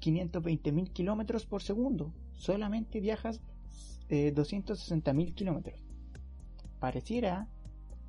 [0.00, 3.40] 520.000 kilómetros por segundo, solamente viajas
[4.08, 5.84] eh, 260.000 kilómetros.
[6.78, 7.48] Pareciera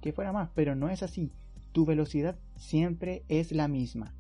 [0.02, 1.32] que fuera más, pero no es así.
[1.72, 4.14] Tu velocidad siempre es la misma.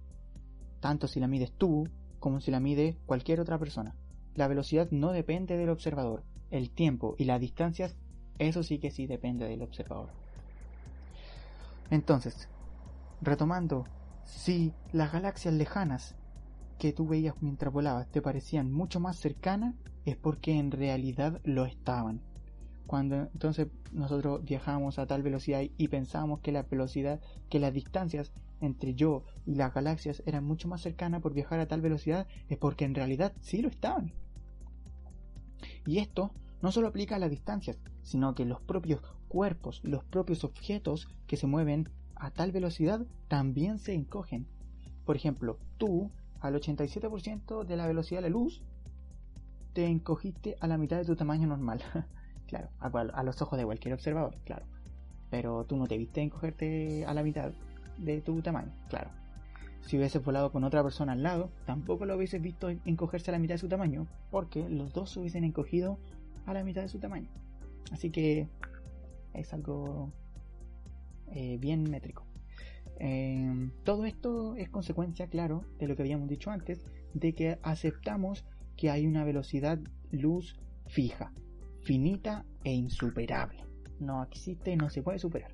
[0.79, 1.89] Tanto si la mides tú
[2.19, 3.95] como si la mide cualquier otra persona.
[4.33, 6.23] La velocidad no depende del observador.
[6.51, 7.95] El tiempo y las distancias,
[8.39, 10.09] eso sí que sí depende del observador.
[11.89, 12.49] Entonces,
[13.21, 13.85] retomando,
[14.23, 16.15] si las galaxias lejanas
[16.77, 21.65] que tú veías mientras volabas te parecían mucho más cercanas, es porque en realidad lo
[21.65, 22.21] estaban.
[22.85, 27.19] Cuando entonces nosotros viajamos a tal velocidad y pensamos que la velocidad,
[27.49, 31.67] que las distancias entre yo y las galaxias eran mucho más cercanas por viajar a
[31.67, 34.13] tal velocidad, es porque en realidad sí lo estaban.
[35.85, 36.31] Y esto
[36.65, 41.37] no solo aplica a las distancias, sino que los propios cuerpos, los propios objetos que
[41.37, 44.47] se mueven a tal velocidad también se encogen.
[45.05, 48.63] Por ejemplo, tú al 87% de la velocidad de la luz
[49.73, 51.83] te encogiste a la mitad de tu tamaño normal.
[52.47, 54.65] claro, a, los ojos de cualquier observador, claro.
[55.29, 57.51] Pero tú no te viste encogerte a la mitad
[57.99, 59.11] de tu tamaño, claro.
[59.81, 63.39] Si hubieses volado con otra persona al lado, tampoco lo hubieses visto encogerse a la
[63.39, 65.99] mitad de su tamaño, porque los dos se hubiesen encogido
[66.45, 67.29] a la mitad de su tamaño.
[67.91, 68.47] Así que
[69.33, 70.11] es algo
[71.27, 72.25] eh, bien métrico.
[72.97, 78.45] Em, todo esto es consecuencia, claro, de lo que habíamos dicho antes, de que aceptamos
[78.77, 79.79] que hay una velocidad
[80.11, 80.55] luz
[80.87, 81.33] fija,
[81.83, 83.63] finita e insuperable.
[83.99, 85.51] No existe y no se puede superar.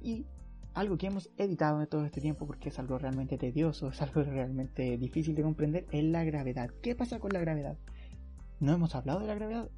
[0.00, 0.26] Y
[0.74, 4.22] algo que hemos editado de todo este tiempo porque es algo realmente tedioso, es algo
[4.22, 6.70] realmente difícil de comprender, es la gravedad.
[6.82, 7.76] ¿Qué pasa con la gravedad?
[8.62, 9.68] No hemos hablado de la gravedad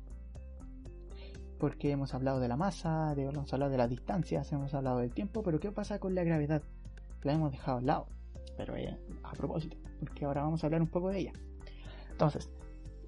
[1.58, 5.42] porque hemos hablado de la masa, hemos hablado de las distancias, hemos hablado del tiempo,
[5.42, 6.62] pero ¿qué pasa con la gravedad?
[7.22, 8.06] La hemos dejado al lado,
[8.58, 11.32] pero eh, a propósito, porque ahora vamos a hablar un poco de ella.
[12.10, 12.50] Entonces,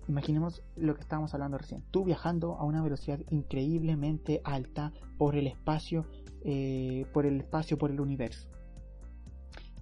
[0.09, 1.83] imaginemos lo que estábamos hablando recién.
[1.91, 6.07] Tú viajando a una velocidad increíblemente alta por el espacio,
[6.43, 8.49] eh, por el espacio, por el universo.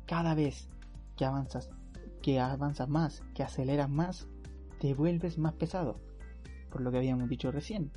[0.06, 0.68] Cada vez
[1.16, 1.70] que avanzas,
[2.20, 4.26] que avanzas más, que aceleras más,
[4.84, 5.98] te vuelves más pesado.
[6.70, 7.90] Por lo que habíamos dicho recién,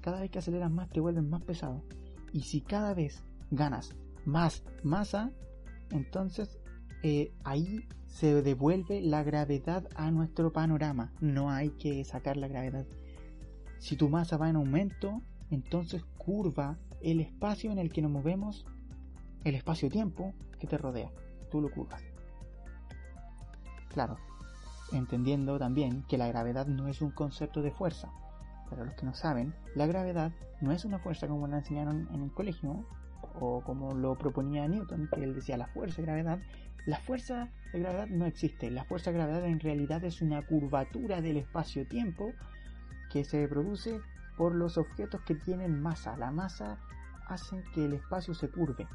[0.00, 1.82] cada vez que aceleras más te vuelves más pesado.
[2.32, 5.32] Y si cada vez ganas más masa,
[5.90, 6.60] entonces
[7.02, 11.12] eh, ahí se devuelve la gravedad a nuestro panorama.
[11.20, 12.86] No hay que sacar la gravedad.
[13.80, 18.64] Si tu masa va en aumento, entonces curva el espacio en el que nos movemos,
[19.42, 21.10] el espacio-tiempo que te rodea.
[21.50, 22.04] Tú lo curvas.
[23.88, 24.16] Claro,
[24.92, 28.10] entendiendo también que la gravedad no es un concepto de fuerza,
[28.68, 32.22] para los que no saben, la gravedad no es una fuerza como la enseñaron en
[32.22, 32.86] el colegio,
[33.40, 36.38] o como lo proponía Newton, que él decía la fuerza de gravedad.
[36.86, 38.70] La fuerza de gravedad no existe.
[38.70, 42.32] La fuerza de gravedad en realidad es una curvatura del espacio-tiempo
[43.10, 44.00] que se produce
[44.36, 46.16] por los objetos que tienen masa.
[46.16, 46.78] La masa
[47.26, 48.88] hace que el espacio se curve.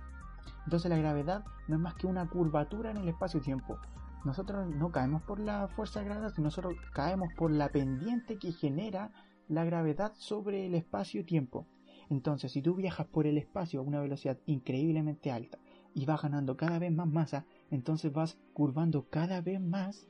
[0.65, 3.77] Entonces la gravedad no es más que una curvatura en el espacio-tiempo.
[4.25, 9.11] Nosotros no caemos por la fuerza de gravedad, nosotros caemos por la pendiente que genera
[9.47, 11.67] la gravedad sobre el espacio-tiempo.
[12.09, 15.59] Entonces, si tú viajas por el espacio a una velocidad increíblemente alta
[15.93, 20.07] y vas ganando cada vez más masa, entonces vas curvando cada vez más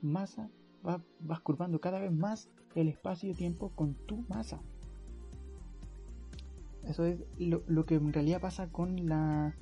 [0.00, 0.50] masa,
[0.82, 4.60] vas, curvando cada vez más el espacio-tiempo con tu masa.
[6.82, 9.54] Eso es lo, que en realidad pasa con la,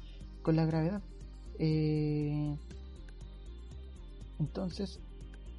[0.42, 1.02] con la gravedad.
[1.58, 2.56] Eh,
[4.40, 5.00] entonces,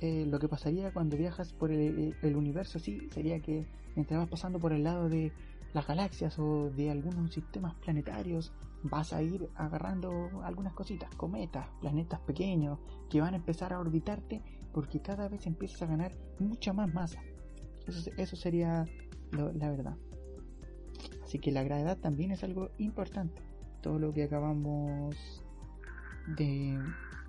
[0.02, 4.60] eh, lo que pasaría cuando viajas por el, universo, sí, sería que mientras vas pasando
[4.60, 5.32] por el lado de
[5.74, 8.52] las galaxias o de algunos sistemas planetarios,
[8.84, 14.42] vas a ir agarrando algunas cositas, cometas, planetas pequeños, que van a empezar a orbitarte
[14.74, 17.22] porque cada vez empiezas a ganar mucha más masa.
[18.18, 18.86] Eso, sería
[19.32, 19.96] la verdad.
[21.24, 23.44] Así que la gravedad también es algo importante.
[23.82, 25.44] Todo lo que acabamos
[26.36, 26.80] de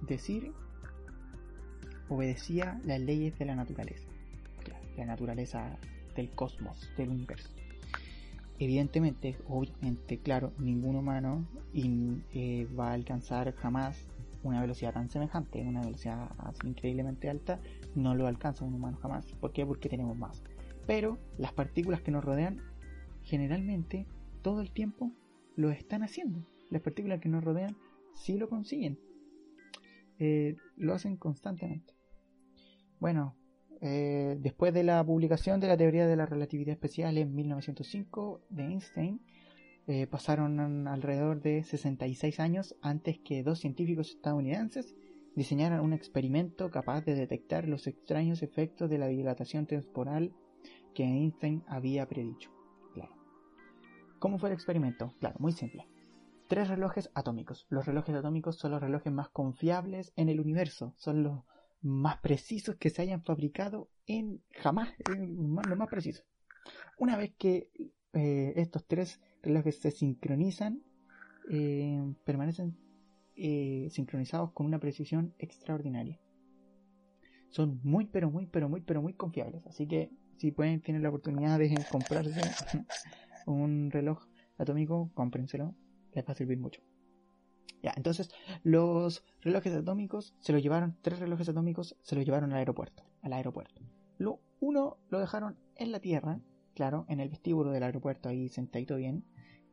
[0.01, 0.53] decir
[2.15, 4.07] obedecía las leyes de la naturaleza,
[4.97, 5.79] la naturaleza
[6.15, 7.51] del cosmos, del universo.
[8.59, 14.07] Evidentemente, obviamente, claro, ningún humano eh, va a alcanzar jamás
[14.43, 16.31] una velocidad tan semejante, una velocidad
[16.65, 17.61] increíblemente alta,
[17.95, 19.27] no lo alcanza un humano jamás.
[19.41, 19.65] ¿Por qué?
[19.65, 20.43] Porque tenemos más.
[20.87, 22.61] Pero las partículas que nos rodean,
[23.23, 24.07] generalmente,
[24.43, 25.13] todo el tiempo,
[25.57, 26.45] lo están haciendo.
[26.71, 27.77] Las partículas que nos rodean
[28.15, 28.99] sí lo consiguen.
[30.19, 31.95] Eh, lo hacen constantemente.
[33.03, 33.35] Bueno,
[33.81, 38.63] eh, después de la publicación de la teoría de la relatividad especial en 1905 de
[38.63, 39.21] Einstein,
[39.89, 44.95] eh, pasaron alrededor de 66 años antes que dos científicos estadounidenses
[45.35, 50.33] diseñaran un experimento capaz de detectar los extraños efectos de la dilatación temporal
[50.95, 52.53] que Einstein había predicho.
[52.95, 53.17] Claro.
[54.21, 55.13] ¿Cómo fue el experimento?
[55.19, 55.89] Claro, muy simple.
[56.47, 57.67] Tres relojes atómicos.
[57.69, 60.95] Los relojes atómicos son los relojes más confiables en el universo.
[60.99, 61.43] Son los
[61.83, 66.23] más precisos que se hayan fabricado en jamás, lo más preciso.
[66.99, 67.71] Una vez que
[68.13, 70.83] eh, estos tres relojes se sincronizan,
[71.51, 72.77] eh, permanecen
[73.35, 76.21] eh, sincronizados con una precisión extraordinaria.
[77.51, 79.67] Son muy, pero muy, pero muy, pero muy confiables.
[79.67, 82.41] Así que si pueden tener la oportunidad de comprarse
[83.47, 85.75] un reloj atómico, cómprenselo.
[86.15, 86.83] Les va a servir mucho.
[87.83, 88.31] Entonces
[88.63, 93.33] los relojes atómicos se lo llevaron, tres relojes atómicos se lo llevaron al aeropuerto, al
[93.33, 93.83] aeropuerto.
[94.19, 96.41] Lo, uno lo dejaron en la tierra,
[96.75, 99.25] claro, en el vestíbulo del aeropuerto ahí sentadito bien,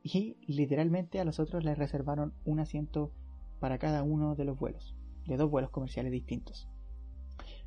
[0.02, 3.12] y literalmente a los otros les reservaron un asiento
[3.60, 4.96] para cada uno de los vuelos,
[5.28, 6.70] de dos vuelos comerciales distintos.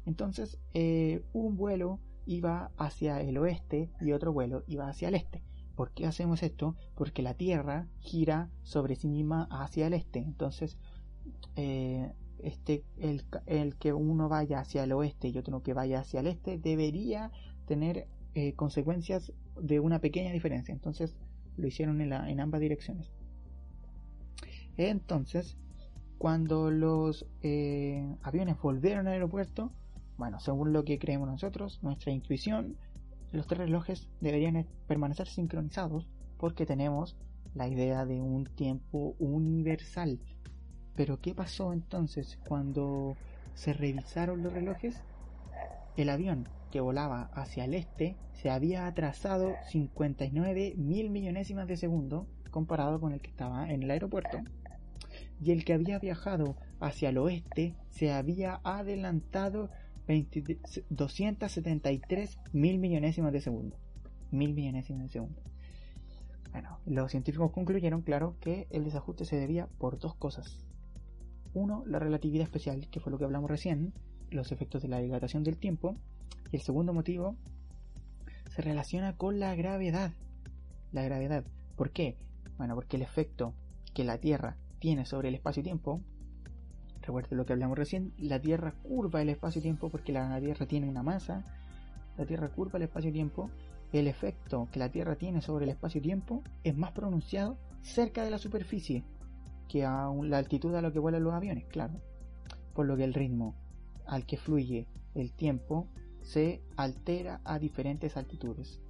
[0.07, 5.43] Entonces, eh, un vuelo iba hacia el oeste y otro vuelo iba hacia el este.
[5.75, 6.77] ¿Por qué hacemos esto?
[6.95, 10.19] Porque la Tierra gira sobre sí misma hacia el este.
[10.19, 10.79] Entonces,
[11.57, 16.27] eh, este, el, que uno vaya hacia el oeste y otro que vaya hacia el
[16.27, 17.31] este debería
[17.67, 20.73] tener eh, consecuencias de una pequeña diferencia.
[20.73, 21.15] Entonces,
[21.57, 23.13] lo hicieron en, ambas direcciones.
[24.77, 25.57] Entonces,
[26.19, 29.71] cuando los eh, aviones volvieron al aeropuerto,
[30.17, 32.77] bueno, según lo que creemos nosotros, nuestra intuición
[33.33, 37.17] los tres relojes deberían permanecer sincronizados porque tenemos
[37.55, 40.21] la idea de un tiempo universal.
[40.95, 43.17] Pero ¿qué pasó entonces cuando
[43.55, 45.03] se revisaron los relojes?
[45.97, 52.27] El avión que volaba hacia el este se había atrasado 59 mil millonésimas de segundo
[52.51, 54.39] comparado con el que estaba en el aeropuerto.
[55.41, 59.71] Y el que había viajado hacia el oeste se había adelantado
[60.07, 63.77] 273 mil millonésimas de segundo.
[64.31, 65.43] Mil millonésimas de segundo.
[66.53, 70.59] Bueno, los científicos concluyeron, claro, que el desajuste se debía por dos cosas.
[71.55, 73.95] Uno, la relatividad especial, que fue lo que hablamos recién,
[74.31, 75.97] los efectos de la dilatación del tiempo.
[76.51, 77.37] Y el segundo motivo
[78.51, 80.13] se relaciona con la gravedad.
[80.93, 81.45] La gravedad.
[81.77, 82.19] ¿Por qué?
[82.59, 83.55] Bueno, porque el efecto
[83.95, 86.03] que la Tierra tiene sobre el espacio-tiempo
[87.03, 91.03] Recuerden lo que hablamos recién, la Tierra curva el espacio-tiempo porque la Tierra tiene una
[91.03, 91.45] masa,
[92.17, 93.51] la Tierra curva el espacio-tiempo,
[93.93, 98.39] el efecto que la Tierra tiene sobre el espacio-tiempo es más pronunciado cerca de la
[98.39, 99.05] superficie
[99.69, 101.95] que a la altitud a la que vuelan los aviones, claro.
[102.75, 103.55] Por lo que el ritmo
[104.07, 105.89] al que fluye el tiempo
[106.23, 108.81] se altera a diferentes altitudes.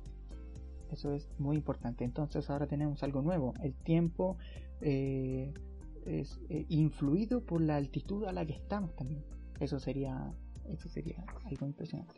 [0.90, 2.04] Eso es muy importante.
[2.04, 3.54] Entonces ahora tenemos algo nuevo.
[3.62, 4.36] El tiempo
[4.80, 5.54] eh,
[6.06, 9.22] es eh, influido por la altitud a la que estamos también.
[9.60, 10.32] Eso sería,
[10.68, 12.14] eso sería algo impresionante.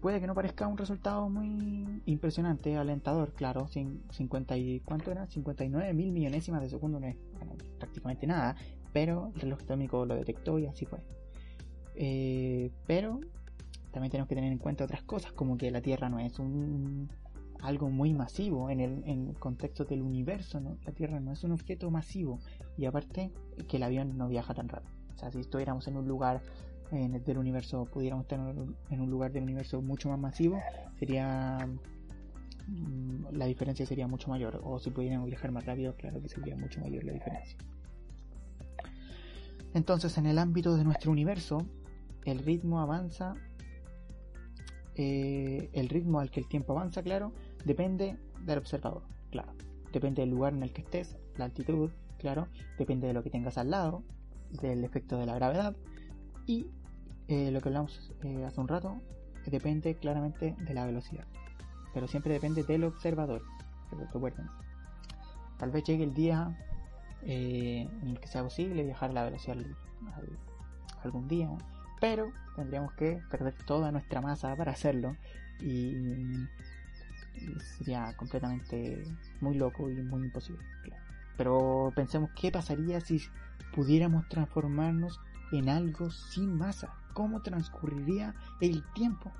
[0.00, 5.26] puede que no parezca un resultado muy impresionante, alentador, claro, 50 y, ¿cuánto era?
[5.26, 7.16] 59 mil millonésimas de segundo no es
[7.78, 8.56] prácticamente nada,
[8.92, 11.00] pero el reloj atómico lo detectó y así fue.
[11.94, 13.20] Eh, pero
[13.90, 17.08] también tenemos que tener en cuenta otras cosas, como que la Tierra no es un
[17.62, 22.38] algo muy masivo en el, contexto del universo, la Tierra no es un objeto masivo
[22.76, 23.32] y aparte
[23.68, 24.92] que el avión no viaja tan rápido.
[25.14, 26.42] O sea, si estuviéramos en un lugar
[26.92, 30.60] en el del universo, pudiéramos estar en un lugar del universo mucho más masivo,
[30.98, 31.68] sería
[32.68, 34.60] mm, la diferencia sería mucho mayor.
[34.62, 37.56] O si pudiéramos viajar más rápido, claro que sería mucho mayor la diferencia.
[39.74, 41.66] Entonces, en el ámbito de nuestro universo,
[42.24, 43.34] el ritmo avanza,
[44.94, 47.32] eh, el ritmo al que el tiempo avanza, claro,
[47.66, 49.52] depende del observador, claro.
[49.92, 52.48] Depende del lugar en el que estés, la altitud, claro.
[52.78, 54.02] Depende de lo que tengas al lado,
[54.62, 55.76] del efecto de la gravedad.
[56.46, 56.68] Y
[57.28, 59.00] eh, lo que hablamos eh, hace un rato,
[59.46, 61.24] depende claramente de la velocidad.
[61.92, 63.42] Pero siempre depende del observador.
[64.12, 64.46] Recuerden.
[65.58, 66.56] Tal vez llegue el día
[67.22, 69.56] en el que sea posible viajar a la velocidad
[71.02, 71.48] algún día
[72.00, 75.16] pero tendríamos que perder toda nuestra masa para hacerlo
[75.60, 75.94] y,
[77.78, 79.04] sería completamente
[79.40, 80.64] muy loco y muy imposible.
[81.36, 83.20] Pero pensemos qué pasaría si
[83.74, 85.20] pudiéramos transformarnos
[85.52, 86.94] en algo sin masa.
[87.12, 89.32] ¿Cómo transcurriría el tiempo?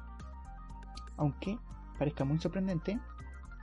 [1.16, 1.58] Aunque
[1.98, 3.00] parezca muy sorprendente,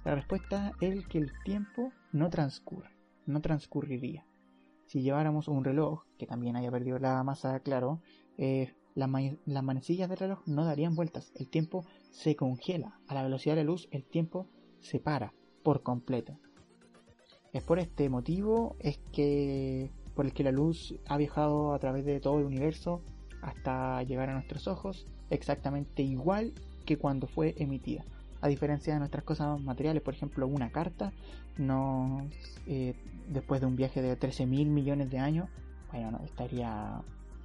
[0.04, 2.90] la respuesta es que el tiempo no transcurre,
[3.26, 4.26] no transcurriría.
[4.86, 8.02] Si lleváramos un reloj que también haya perdido la masa, claro,
[8.38, 9.10] eh, las,
[9.64, 13.68] manecillas del reloj no darían vueltas, el tiempo se congela, a la velocidad de la
[13.68, 14.48] luz el tiempo
[14.82, 15.34] se para
[15.64, 16.38] por completo.
[17.54, 22.06] Es por este motivo es que por el que la luz ha viajado a través
[22.06, 23.02] de todo el universo
[23.42, 26.54] hasta llegar a nuestros ojos exactamente igual
[26.86, 28.04] que cuando fue emitida.
[28.42, 31.14] A diferencia de nuestras cosas materiales, por ejemplo, una carta,
[31.58, 32.28] no
[32.68, 32.94] eh,
[33.30, 35.50] después de un viaje de 13 mil millones de años,
[35.92, 37.02] bueno, no, estaría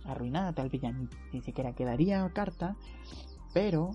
[0.09, 2.77] arruinada, tal vez ya ni, siquiera quedaría carta,
[3.53, 3.91] pero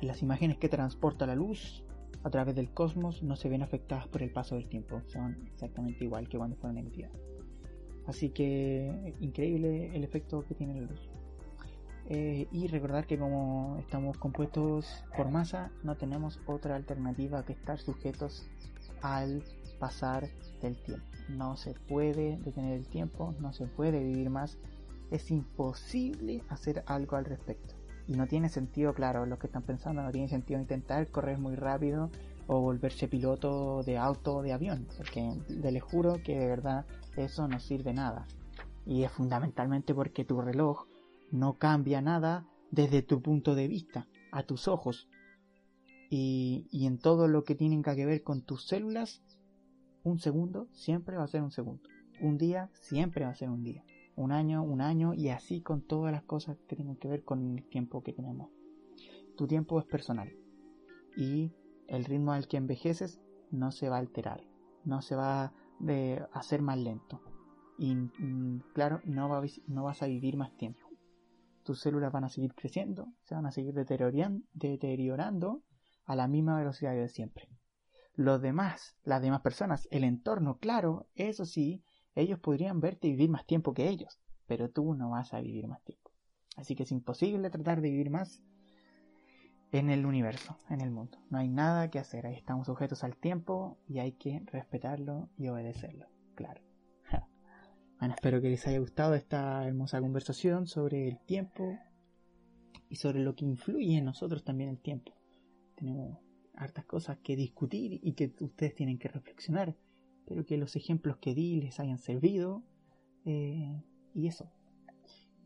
[0.00, 1.84] las imágenes que transporta la luz
[2.22, 6.04] a través del cosmos no se ven afectadas por el paso del tiempo, son exactamente
[6.04, 7.12] igual que cuando fueron emitidas.
[8.06, 11.08] Así que increíble el efecto que tiene la luz.
[12.08, 17.78] Eh, y recordar que como estamos compuestos por masa, no tenemos otra alternativa que estar
[17.78, 18.48] sujetos
[19.00, 19.44] al
[19.78, 20.28] pasar
[20.60, 21.06] del tiempo.
[21.28, 24.58] No se puede detener el tiempo, no se puede vivir más
[25.10, 27.74] es imposible hacer algo al respecto.
[28.06, 31.54] Y no tiene sentido, claro, lo que están pensando, no tiene sentido intentar correr muy
[31.54, 32.10] rápido
[32.46, 36.86] o volverse piloto de auto o de avión, porque les juro que de verdad
[37.16, 38.26] eso no sirve nada.
[38.84, 40.86] Y es fundamentalmente porque tu reloj
[41.30, 45.08] no cambia nada desde tu punto de vista, a tus ojos.
[46.08, 49.22] Y, y en todo lo que tienen que ver con tus células,
[50.02, 51.88] un segundo siempre va a ser un segundo.
[52.20, 53.84] Un día siempre va a ser un día
[54.16, 57.58] un año, un año y así con todas las cosas que tienen que ver con
[57.58, 58.50] el tiempo que tenemos.
[59.36, 60.32] Tu tiempo es personal
[61.16, 61.52] y
[61.86, 64.42] el ritmo al que envejeces no se va a alterar,
[64.84, 65.52] no se va a
[66.32, 67.20] hacer más lento
[67.80, 70.86] y mm, claro, no, no vas a vivir más tiempo.
[71.64, 75.62] Tus células van a seguir creciendo, se van a seguir deteriorando
[76.04, 77.48] a la misma velocidad de siempre.
[78.14, 81.82] Los demás, las demás personas, el entorno, claro, eso sí,
[82.14, 85.82] ellos podrían verte vivir más tiempo que ellos, pero tú no vas a vivir más
[85.82, 86.10] tiempo.
[86.56, 88.42] Así que es imposible tratar de vivir más
[89.72, 91.18] en el universo, en el mundo.
[91.30, 95.48] No hay nada que hacer, ahí estamos sujetos al tiempo y hay que respetarlo y
[95.48, 96.60] obedecerlo, claro.
[98.00, 101.78] Bueno, espero que les haya gustado esta hermosa conversación sobre el tiempo
[102.88, 105.12] y sobre lo que influye en nosotros también el tiempo.
[105.74, 106.16] Tenemos
[106.54, 109.76] hartas cosas que discutir y que ustedes tienen que reflexionar
[110.20, 112.62] Espero que los ejemplos que di les hayan servido.
[113.24, 113.82] Eh,
[114.14, 114.50] y eso.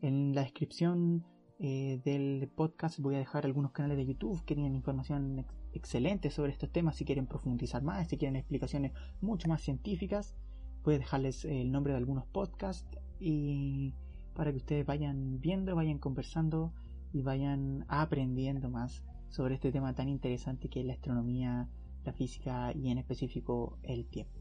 [0.01, 1.25] En la descripción
[1.59, 6.51] eh, del podcast voy a dejar algunos canales de YouTube que tienen información excelente sobre
[6.51, 6.95] estos temas.
[6.95, 10.35] Si quieren profundizar más, si quieren explicaciones mucho más científicas,
[10.83, 13.93] voy a dejarles el nombre de algunos podcasts y
[14.35, 16.73] para que ustedes vayan viendo, vayan conversando
[17.13, 21.69] y vayan aprendiendo más sobre este tema tan interesante que es la astronomía,
[22.03, 24.34] la física y en específico el tiempo.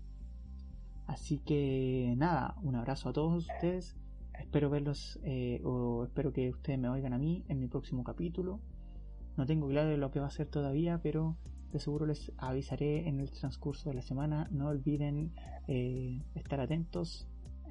[1.06, 3.96] Así que nada, un abrazo a todos ustedes.
[4.38, 8.60] Espero verlos eh, o espero que ustedes me oigan a mí en mi próximo capítulo.
[9.36, 11.36] No tengo claro lo que va a ser todavía, pero
[11.72, 14.48] de seguro les avisaré en el transcurso de la semana.
[14.50, 15.32] No olviden
[15.68, 17.28] eh, estar atentos.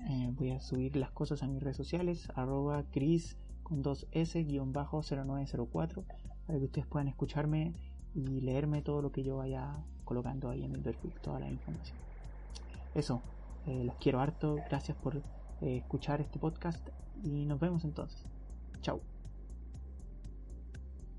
[0.09, 6.03] Eh, voy a subir las cosas a mis redes sociales, arroba Chris con 2S 0904
[6.45, 7.73] para que ustedes puedan escucharme
[8.13, 11.97] y leerme todo lo que yo vaya colocando ahí en el perfil, toda la información.
[12.95, 13.21] Eso,
[13.65, 15.21] eh, los quiero harto, gracias por eh,
[15.77, 16.87] escuchar este podcast
[17.23, 18.25] y nos vemos entonces.
[18.81, 19.12] Chao.